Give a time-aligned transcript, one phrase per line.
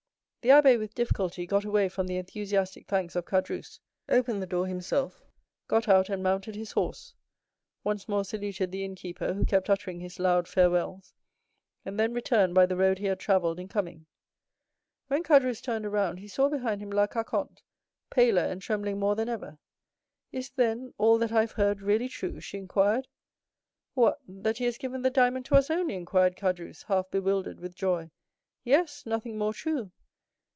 [0.43, 4.65] The abbé with difficulty got away from the enthusiastic thanks of Caderousse, opened the door
[4.65, 5.23] himself,
[5.67, 7.13] got out and mounted his horse,
[7.83, 11.13] once more saluted the innkeeper, who kept uttering his loud farewells,
[11.85, 14.07] and then returned by the road he had travelled in coming.
[15.09, 17.61] When Caderousse turned around, he saw behind him La Carconte,
[18.09, 19.59] paler and trembling more than ever.
[20.31, 23.07] "Is, then, all that I have heard really true?" she inquired.
[23.93, 24.17] "What?
[24.27, 28.09] That he has given the diamond to us only?" inquired Caderousse, half bewildered with joy;
[28.63, 29.91] "yes, nothing more true!